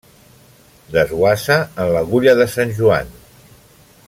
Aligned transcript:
Desguassa 0.95 1.59
en 1.85 1.93
l'Agulla 1.97 2.37
de 2.43 2.51
Sant 2.57 2.77
Joan. 2.81 3.17